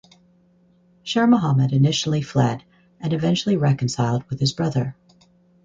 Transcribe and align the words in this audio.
Sher 1.03 1.27
Mohammad 1.27 1.71
initially 1.71 2.23
fled 2.23 2.63
and 2.99 3.13
eventually 3.13 3.55
reconciled 3.55 4.23
with 4.31 4.39
his 4.39 4.51
brother. 4.51 4.95